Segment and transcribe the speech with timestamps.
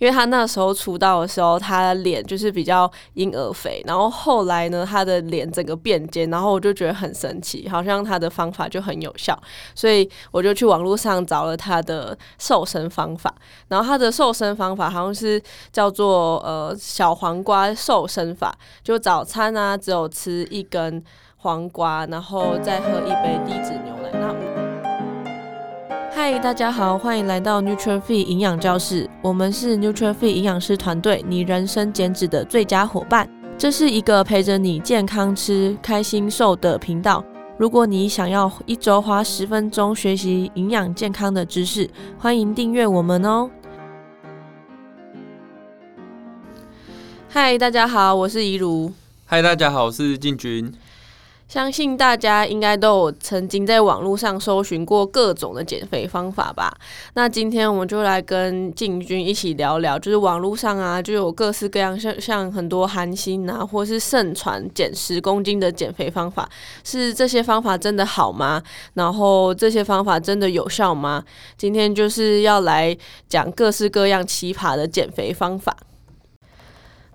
[0.00, 9.38] 因为他那时候出道的时候，他的脸就是比较婴儿肥，然后后来呢，他的脸整个变尖，然后我就觉得很神奇，好像他的方法就很有效，
[9.74, 13.32] 所以我就去网络上找了他的瘦身方法，
[13.68, 15.40] 然后他的瘦身方法好像是
[15.70, 21.04] 叫做呃小黄瓜瘦身法，就早餐啊只有吃一根
[21.36, 24.10] 黄瓜，然后再喝一杯低脂牛奶。
[24.12, 24.39] 那
[26.22, 29.08] 嗨，大家好，欢迎来到 Nuture Fit 营养教室。
[29.22, 33.26] 我们是 Nuture Fit 营养师团队，你人生减脂的最佳伙伴。
[33.56, 37.24] 这是一个陪着你健康吃、开心瘦的频道。
[37.56, 43.48] 如果你想要一周花十分钟学习营养健康的知识，欢迎订阅我们哦。
[47.30, 48.92] 嗨，大家好，我是怡如。
[49.24, 50.70] 嗨，大家好，我是进军。
[51.50, 56.72] 相信大家应该都有曾经在网络上搜寻过各种的减肥方法吧？
[57.14, 66.48] 那今天我们就来跟进军一起聊聊，就是网络上啊，就有各式各样像像很多韩星啊，或是盛传减十公斤的减肥方法，
[66.84, 68.62] 是这些方法真的好吗？
[68.94, 71.24] 然后这些方法真的有效吗？
[71.58, 72.96] 今天就是要来
[73.28, 75.76] 讲各式各样奇葩的减肥方法。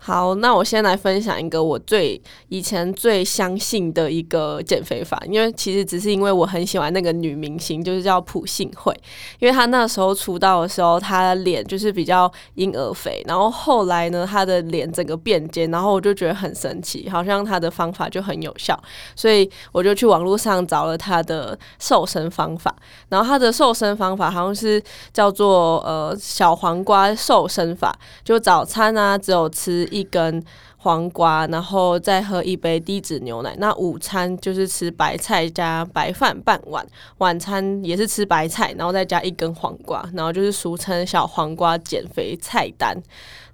[0.06, 8.96] 好，那我先来分享一个我最以前最相信的一个减肥法，因为其实只是因为我很喜欢那个女明星，就是叫朴信惠，
[9.40, 18.80] 因为她那时候出道的时候，她的脸就是比较婴儿肥，然后后来呢，她的脸整个变尖，然后我就觉得很神奇，好像她的方法就很有效，
[19.16, 22.76] 所以我就去网络上找了她的瘦身方法，
[23.10, 24.80] 然后她的瘦身方法好像是
[25.12, 27.92] 叫做呃小黄瓜瘦身法，
[28.24, 30.44] 就早餐啊只有吃一根
[30.78, 33.56] 黄瓜，然后再喝一杯低脂牛奶。
[33.58, 36.86] 那午餐就是吃白菜加白饭半碗，
[37.20, 42.96] 晚餐也是吃白菜，然后再加一根黄瓜，然后就是俗称小黄瓜减肥菜单。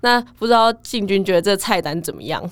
[0.02, 2.50] 那不知道进军觉得这菜单怎么样？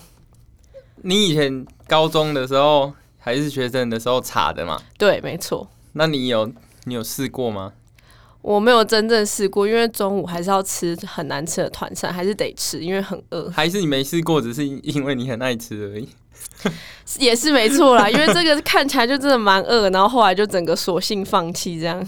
[1.02, 4.80] 你以前高中的时候还是学生的时候查的吗？
[4.98, 5.68] 对，没错。
[5.94, 6.52] 那你有
[6.84, 7.74] 你有试过吗？
[8.42, 13.50] 我没有真正试过，因为中午还是要吃很难吃的团餐，还是得吃，因为很饿。
[13.50, 16.08] 还是你没试过，只是因为你很爱吃而已。
[17.20, 22.02] 也是没错啦，因为这个看起来就真的蛮饿，然后后来就整个索性放弃这样。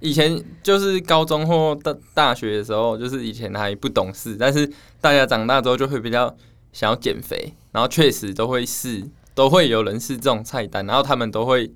[0.00, 4.70] 以前就是高中或大大学的时候，就是以前还不懂事，但是
[5.00, 6.34] 大家长大之后就会比较
[6.74, 9.02] 想要减肥，然后确实都会试，
[9.34, 11.72] 都会有人试这种菜单，然后他们都会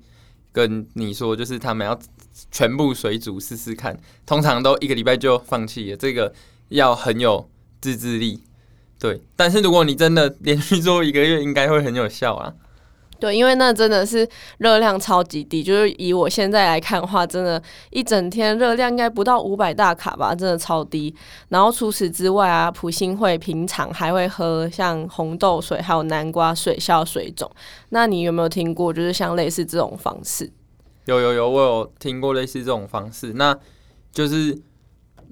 [0.51, 1.99] 跟你说，就是他们要。
[2.51, 5.97] 全部水煮试试看，通常都一个礼拜就放弃了。
[5.97, 6.33] 这个
[6.69, 7.49] 要很有
[7.81, 8.43] 自制力，
[8.99, 9.21] 对。
[9.35, 12.53] 但是如果你真的连续做一个月，应该会很有效啊。
[13.19, 14.25] 对，因为那真的是
[14.59, 21.13] 热量超级低，就是以我现在来看的话，真的，一整天热量应该不到五百大卡吧，真的超低。
[21.49, 27.51] 然后除此之外啊，普信会平常还会喝像红豆水，还有南瓜水消水肿。
[27.89, 30.49] 那你有没有听过，就是像类似这种方式？
[31.09, 33.57] 有有有，我有听过类似这种方式，那
[34.11, 34.55] 就是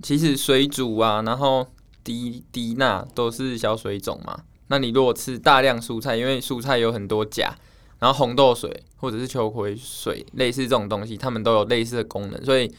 [0.01, 1.67] 其实水煮啊，然后
[2.03, 4.39] 低低钠都是消水肿嘛。
[4.69, 7.55] 那你如果吃大量蔬菜，因为蔬菜有很多钾，
[7.99, 12.43] 然后红豆水或者是秋葵水，类似这种东西，它们都有类似的功能。
[12.43, 12.73] 所以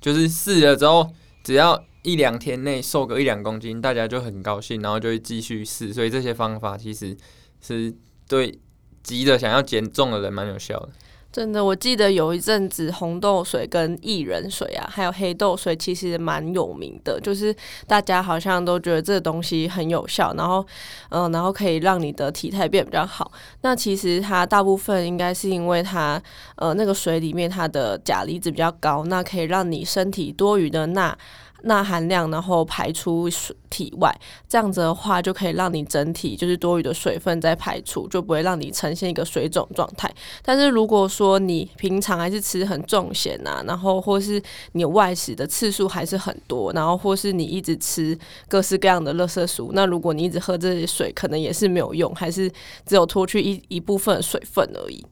[0.00, 1.08] 就是试了之后，
[1.44, 5.92] 只要一两天内瘦个一两公斤，大家就很高兴，然后就会继续试。
[5.92, 7.16] 所以这些方法其实
[7.60, 7.94] 是
[8.28, 8.58] 对
[9.02, 10.90] 急着想要减重的人蛮有效的。
[11.32, 17.20] 真的，我记得有一阵子红豆水跟薏仁水啊，还有黑豆水，其实蛮有名的。
[17.20, 17.54] 就是
[17.86, 20.66] 大家好像都觉得这东西很有效，然后，
[21.10, 23.30] 嗯、然后可以让你的体态变比较好。
[23.60, 26.20] 那其实它大部分应该是因为它，
[26.56, 31.16] 呃，那个水里面它的钾离子比较高，那可以让你身体多余的钠。
[31.64, 33.28] 钠含量，然后排出
[33.68, 34.14] 体外，
[34.48, 40.12] 这样子的话就可以让你整体就是多余的水分再排出，就不会让你呈现一个水肿状态。
[40.42, 52.50] 但是如果说你平常还是吃很重咸呐，然后或是你外食的次数还是很多，然后或是你一直吃各式各样的垃圾食物，那如果你一直喝这些水，可能也是没有用，还是
[52.84, 55.04] 只有脱去一一部分水分而已。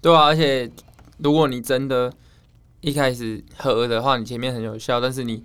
[0.00, 0.70] 对啊，而且
[1.18, 2.10] 如果你真的
[2.80, 5.44] 一开始喝的话，你前面很有效，但是你。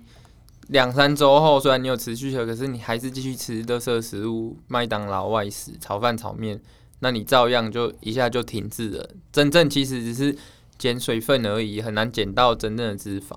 [0.68, 6.60] 两三周后，虽然你有持续喝，可是你还是继续吃垃圾食物、麦当劳外食、炒饭、炒面，
[7.00, 9.10] 那你照样就一下就停滞了。
[9.32, 10.36] 真正其实只是
[10.78, 13.36] 减水分而已，很难减到真正的脂肪，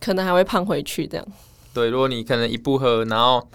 [0.00, 1.26] 可能还会胖回去这样。
[1.74, 3.48] 对，如果你可能一不喝，然后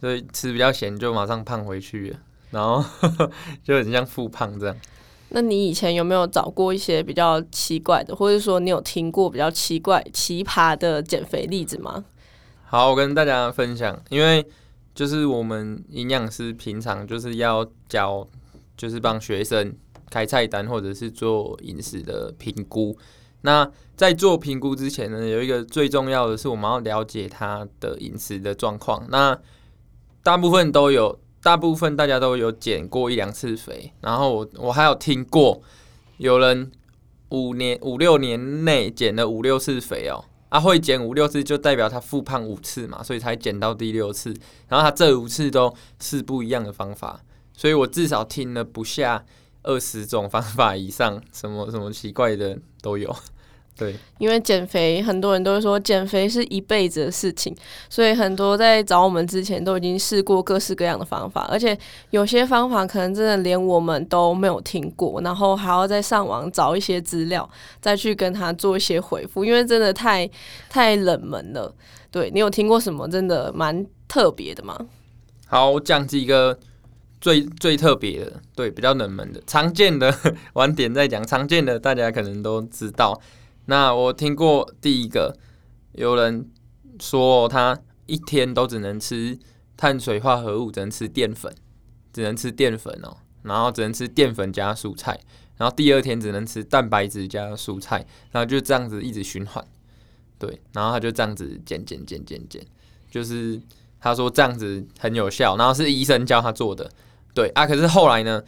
[0.00, 2.18] 所以吃比较咸，就马上胖回去了，
[2.50, 2.84] 然后
[3.64, 4.76] 就很像复胖这样。
[5.30, 12.04] 那你以前有没有找过一些比较奇怪的，或者说你有听过比较奇怪、奇葩的减肥例子吗？
[12.64, 14.44] 好，我跟大家分享，因为
[14.94, 18.26] 就是我们营养师平常就是要教，
[18.76, 19.74] 就是帮学生
[20.10, 22.96] 开菜单或者是做饮食的评估。
[23.42, 29.06] 那在做评估之前呢，有一个最重要的是我们要了解他的饮食的状况。
[29.10, 29.38] 那
[30.22, 35.62] 大部分都有，大部分大家都有减过一两次肥，然后我我还有听过
[36.16, 36.72] 有人
[37.28, 40.24] 五年五六年内减了五六次肥哦。
[40.48, 44.34] 啊、会减五六次，就代表他复胖五次嘛，所以才减到第六次。
[44.68, 47.20] 然后他这五次都是不一样的方法，
[47.52, 49.24] 所以我至少听了不下
[49.62, 53.14] 二十种方法以上，什么什么奇怪的都有。
[53.78, 57.54] 对，因为减肥，很多人都会说减肥是一辈子的事情，
[57.90, 61.78] 所以很多在找我们之前都已经试过各式各样的方法，而且
[62.08, 67.46] 有些方法可能真的连我们都没有听过，然后还要再上网找一些资料，
[67.78, 70.26] 再去跟他做一些回复，因为真的太
[70.70, 71.74] 太冷门了。
[72.10, 74.78] 对，你有听过什么真的蛮特别的吗？
[75.48, 76.58] 好，我讲几个
[77.20, 80.10] 最最特别的，对，比较冷门的，常见的
[80.54, 83.20] 晚点再讲，常见的大家可能都知道。
[83.66, 85.36] 那我听过第一个，
[85.92, 86.50] 有人
[87.00, 89.38] 说他一天都只能吃
[89.76, 91.52] 碳水化合物，只能吃淀粉，
[92.12, 95.20] 只能吃淀粉哦，然后只能吃淀粉加蔬菜，
[95.56, 99.64] 然后第二天只能吃蛋白质加蔬菜，然后就这样子一直循环，
[100.38, 102.64] 对，然后他就这样子减减减减减，
[103.10, 103.60] 就是
[103.98, 106.88] 他说这样子很有效，然后是医生教他做的，
[107.34, 108.40] 对啊，可是后来呢，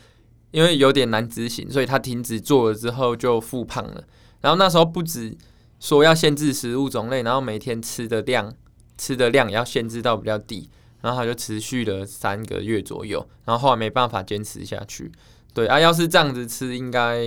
[0.52, 4.04] 因为有点难执行，所以他停止做了之后就复胖了。
[4.40, 5.36] 然后那时候不止
[5.80, 8.54] 说要限制食物种类，然后每天吃的量
[8.96, 10.70] 吃的量也要限制到比较低，
[11.00, 15.10] 然后他就持续了三个月左右，然后后来没办法坚持下去。
[15.52, 17.20] 对啊，要是这样子吃，应该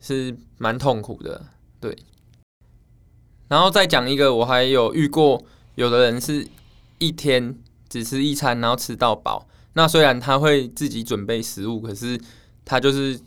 [0.00, 1.46] 是蛮痛苦的。
[1.80, 1.96] 对，
[3.48, 5.42] 然后再讲一个，我还有遇过
[5.74, 6.46] 有的人是
[6.98, 7.58] 一天
[7.88, 9.48] 只吃一餐，然后吃到饱。
[9.72, 12.20] 那虽然他会自己准备食物，可是
[12.64, 13.18] 他就是。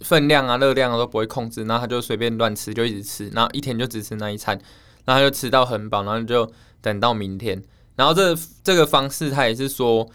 [0.00, 4.56] 分量啊、热量啊都不会控制，然后他就随便乱吃，就一直吃，然后一天就只吃那一餐，
[5.04, 6.50] 然后他就吃到很饱，然后就
[6.80, 7.62] 等到明天。
[7.96, 10.08] 然后这这个方式他也是说，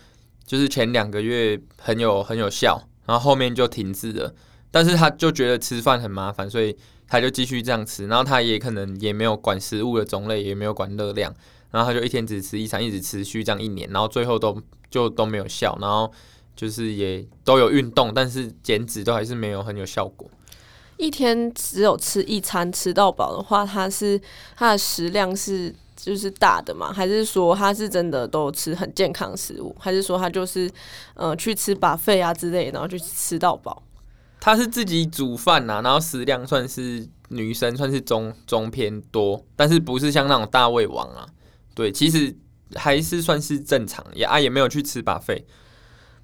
[0.45, 4.33] 就是前两个月很有很有效，然后后面就停滞了。
[4.71, 6.75] 但是他就觉得吃饭很麻烦，所以
[7.07, 8.07] 他就继续这样吃。
[8.07, 11.33] 然后他也可能也没有管食物的种类，也没有管热量，
[11.71, 16.11] 然后他就一天只吃一餐，一直持续这样一年，然后最后都就都没有效，然后。
[16.59, 20.29] 就是也都有运动，但是减脂都还是没有很有效果。
[20.97, 24.19] 一天只有吃一餐吃到饱的话，它是
[24.57, 26.91] 它的食量是就是大的嘛？
[26.91, 29.73] 还是说它是真的都吃很健康食物？
[29.79, 30.69] 还是说它就是
[31.13, 33.81] 呃去吃 buffet 啊之类，然后就吃到饱？
[34.41, 41.25] 他是自己煮饭呐，然后食量算是女生算是中中偏多，但是不是像那种大胃王啊？
[41.73, 42.35] 对，其实
[42.75, 45.43] 还是算是正常，也啊也没有去吃 buffet。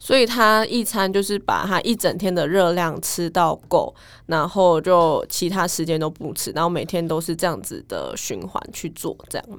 [0.05, 3.91] 所以他一餐就是把他一整天的热量吃到够，
[4.27, 9.57] 然后就其他时间都不吃，然后每天都是这样子的循环去做，这样吗？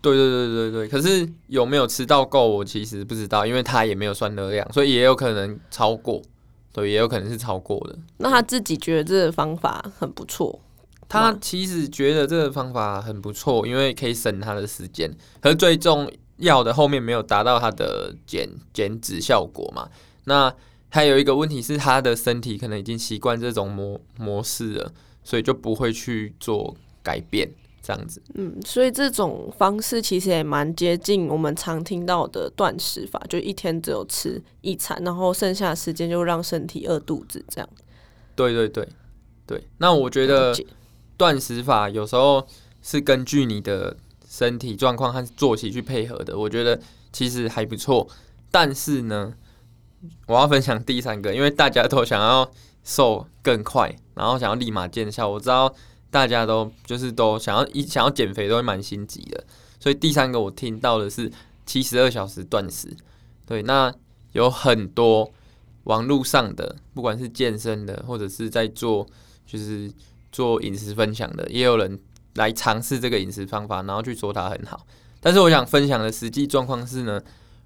[0.00, 0.88] 对对对对对。
[0.88, 6.22] 可是有没有吃到够，我其实不知道，因为他也没有算热量，所以也有可能超过，
[6.72, 7.94] 对，也有可能是超过的。
[8.16, 10.58] 那他自己觉得这个方法很不错，
[11.06, 16.10] 他其实觉得这个方法很不错，因为可以省他的时间，可是最终。
[16.38, 19.88] 药的后面没有达到它的减减脂效果嘛？
[20.24, 20.52] 那
[20.88, 24.92] 还有一个问题是，他的身体可能已经习惯这种模模式了，
[25.22, 27.48] 所以就不会去做改变
[27.82, 28.22] 这样子。
[28.34, 37.68] 嗯，所以这种方式其实也蛮接近我们常听到的断食法，就一天只有吃一餐，然后剩下的时间就让身体饿肚子这样。
[38.36, 38.88] 对对对
[39.46, 40.56] 对，那我觉得
[41.16, 42.46] 断食法有时候
[42.82, 43.96] 是根据你的。
[44.36, 46.80] 身体状况和作息去配合的，我觉得
[47.12, 48.08] 其实还不错。
[48.50, 49.32] 但是呢，
[50.26, 52.50] 我要分享第三个，因为大家都想要
[52.82, 55.28] 瘦更快，然后想要立马见效。
[55.28, 55.72] 我知道
[56.10, 59.44] 大家都就是都想要一想要减肥，都会蛮心急的。
[59.78, 61.30] 所以第三个我听到的是
[61.64, 62.88] 七十二小时断食。
[63.46, 63.94] 对，那
[64.32, 65.32] 有很多
[65.84, 69.06] 网络上的，不管是健身的，或者是在做
[69.46, 69.88] 就是
[70.32, 72.00] 做饮食分享的，也有人。
[72.34, 74.86] 来尝试这个饮食方法，然后去说它很好。
[75.20, 77.20] 但是我想分享的实际状况是呢，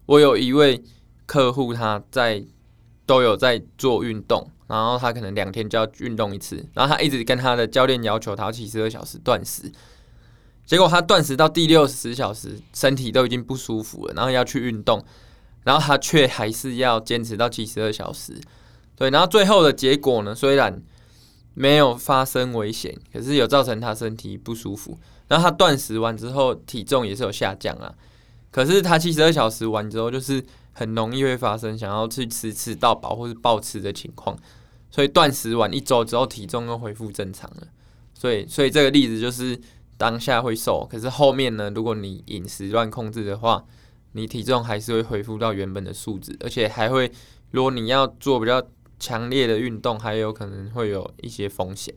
[0.07, 0.83] 我有一位
[1.27, 2.45] 客户，他在
[3.05, 9.73] 都有在做运动，然后他可能两天就要运动一次，然后他一直跟他的教练要求他要七十二小时断食，
[10.65, 15.05] 结果他断食到第六十小时，身体都已经不舒服了，然后要去运动，
[15.65, 18.41] 然后他却还是要坚持到七十二小时。
[18.95, 20.83] 对，然后最后的结果呢，虽然。
[21.59, 24.97] 没有发生危险，可是有造成他身体不舒服。
[25.27, 27.93] 然后他断食完之后，体重也是有下降啊。
[28.53, 34.39] 可是他七十二小时完之后，就是很容易会发生想要去吃吃到饱或是暴吃的情况，
[34.89, 37.67] 所以断食完一周之后，体重又恢复正常了。
[38.15, 39.61] 所以，所以这个例子就是
[39.97, 43.65] 当下会瘦，可是后面呢，如果你饮食乱控制的话，
[44.13, 47.11] 你体重还是会恢复到原本的数值，而且还会，
[47.51, 48.63] 如果你要做比较
[48.99, 51.95] 强烈的运动，还有可能会有一些风险。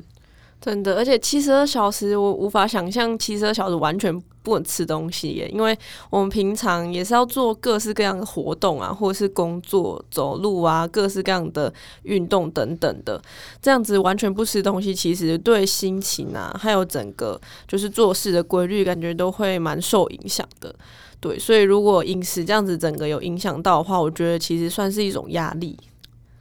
[0.60, 5.76] 真的，而且七十二小时，我无法想象七十二小时完全不能吃东西耶，因为
[6.12, 13.20] 我们平常也是要做各式各样的活动啊，或者是工作、走路啊，各式各样的运动等等的，
[13.60, 20.76] 这样子完全不吃东西，其实对心情啊，还有整个就是做事的规律，感觉都会蛮受影响的。
[21.20, 25.76] 对，所以如果饮食这样子整个有影响到的话，我觉得其实算是一种压力。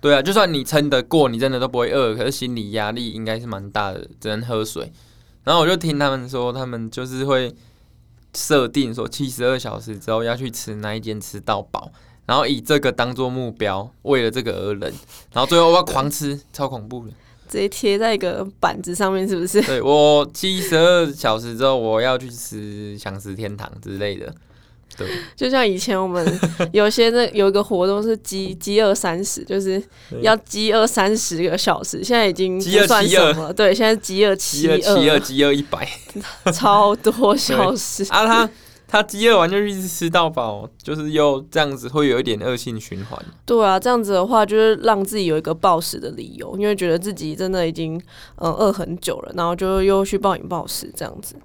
[0.01, 4.91] 对啊，就算你撑得过，你真的都不会饿，可是心理压力应该是蛮大的，只能喝水。
[5.45, 7.55] 然后我就听他们说，他们就是会
[8.35, 11.91] 设定说七十二小时之后要去吃那一间吃到饱，
[12.27, 14.93] 然后以这个当做目标，为了这个而忍，
[15.33, 17.13] 然后最后我要狂吃，超恐怖的，
[17.49, 19.61] 直接贴在一个板子上面，是不是？
[19.63, 24.35] 对，我七十二小时之后我要去吃享食天堂之类的。
[24.97, 26.41] 对，就像以前我们
[26.73, 29.83] 有些那有一个活动是饥饥饿三十，就是
[30.21, 33.53] 要饥饿三十个小时，现在已经不算什么了。
[33.53, 35.89] 对，现在饥饿七二，饥饿饥饿一百，
[36.53, 38.27] 超多小时啊！
[38.27, 38.51] 他
[38.87, 43.25] 他饥饿完就一直吃到饱，就是又这样子会有一点恶性循环。
[43.47, 47.95] 对啊，这样子的话就是让自己有一个暴食的理由，因为觉得自己真的已经
[48.37, 51.37] 嗯饿很久了，然后就又去暴饮暴食这样子。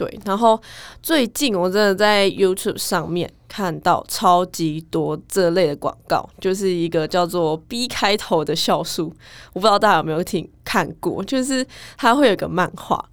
[0.00, 0.58] 对，然后
[1.02, 9.14] 最近我真的在 YouTube 上面看到超级多这类的广告，就是一个叫做 B 开头的酵素，
[9.52, 11.66] 我不知道大家有没有听看过，就是
[11.98, 13.04] 它会有个漫画，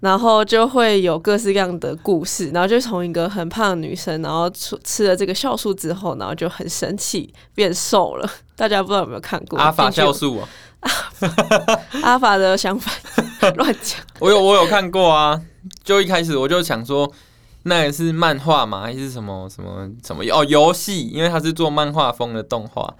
[0.00, 8.26] 然后就会有各式各样的故事，然后就从一个很胖的女生，然后吃吃了这个酵素之后，然后就很神奇变瘦了。
[8.56, 10.48] 大家不知道有没有看过阿法酵素啊？
[12.02, 12.90] 阿法的想法
[13.56, 15.38] 乱讲，我有我有看过啊。
[15.84, 17.10] 就一开始我就想说，
[17.64, 18.82] 那个是漫画嘛？
[18.82, 20.22] 还是什么什么什么？
[20.32, 22.94] 哦，游戏，因为它是做漫画风的动画，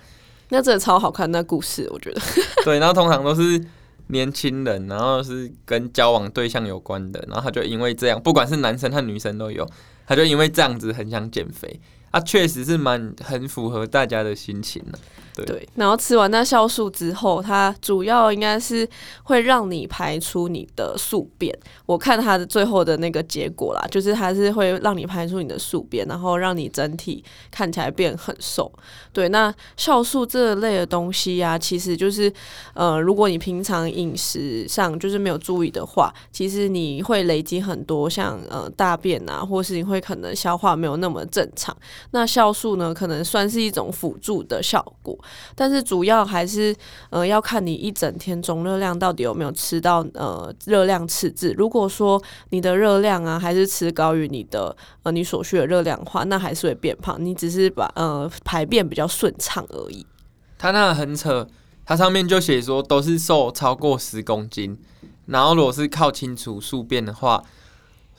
[0.50, 1.30] 那真的超好看。
[1.30, 2.20] 那故事我觉得，
[2.64, 3.64] 对，然后通常都是
[4.08, 9.68] 年轻人，然后是跟交往对象有关的，然后他就因为这样，不管是男生和女生都有，
[10.06, 11.80] 他就因为这样子很想减肥。
[12.10, 14.98] 啊，确实是蛮很符合大家的心情的。
[15.44, 18.88] 对，然后吃完那酵素之后，它主要应该是
[19.24, 21.56] 会让你排出你的宿便。
[21.86, 28.70] 我看它的最后的那个结果啦，就是它是会让你排出你的宿便，然后让你整体看起来变很瘦。
[29.12, 32.32] 对，那酵素这类的东西啊，其实就是
[32.74, 41.76] 呃，如果你平常饮食上就是没有注意的话，其实你会累积很多像呃大便啊，或是你会可能消化没有那么正常。
[42.12, 45.18] 那酵素呢，可能算是一种辅助的效果，
[45.54, 46.74] 但是主要还是
[47.10, 51.54] 呃要看你一整天总热量到底有没有吃到呃热量赤字。
[51.56, 57.16] 如果说你的热量啊还是吃高于你的呃你所需的热量的话，那还是会变胖。
[57.24, 60.06] 你只是把呃排便比较顺畅而已。
[60.58, 61.46] 它那个很扯，
[61.84, 64.78] 它上面就写说都是瘦超过十公斤，
[65.26, 67.42] 然后如果是靠清除宿便的话。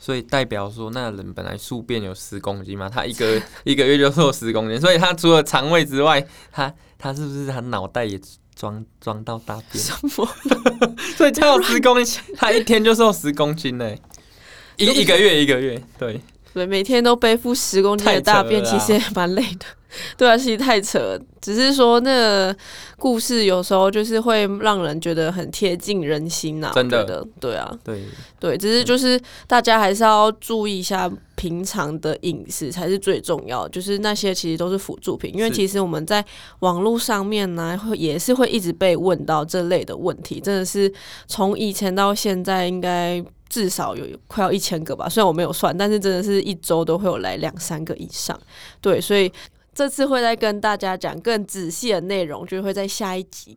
[0.04, 8.20] 所以代表说，那个人本来宿便有十公斤嘛，他一个 一个月就瘦十公斤，所以他除了肠胃之外，他他是不是他脑袋也
[8.56, 9.82] 装装到大便？
[9.84, 10.28] 什么？
[11.16, 13.94] 所以他有十公斤，他一天就瘦十公斤呢，
[14.76, 16.20] 一一个月一个月，对
[16.52, 19.66] 对，每天都背负十公斤的大便，其实也蛮累的。
[20.16, 22.56] 对啊，其实太扯了，只是说那个
[22.98, 26.72] 故事有时候就是会让人觉得很贴近人心呐、啊。
[26.74, 28.02] 真的，对啊，对
[28.38, 36.24] 对，只是就是大家还是要注意一下平常的饮食才是最重要的，就是那些其实都是辅助品，因为其实我们在
[36.60, 40.92] 网络上面呢，会也是会一直被问到这类的问题，真的是
[41.26, 48.38] 从以前到现在，应该至少有快要一千个吧，虽然我没有算，但是真的是一周都会有来两三个以上，
[48.80, 49.30] 对，所以。
[49.74, 53.56] 这次会再跟大家讲更仔细的内容，就会在下一集。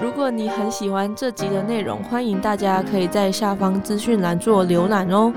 [0.00, 5.32] 如果你很喜欢这集的内容，欢迎大家可以在下方资讯栏做浏览哦。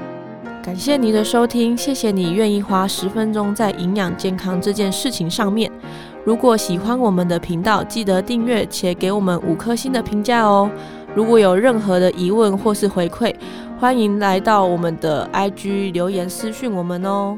[0.63, 5.71] 感谢你的收听，谢谢你愿意花十分钟在营养健康这件事情上面。
[6.25, 10.69] 如果喜欢我们的频道，记得订阅且给我们五颗星的评价哦。
[11.15, 13.33] 如果有任何的疑问或是回馈，
[13.79, 17.37] 欢迎来到我们的 IG 留言私讯我们哦。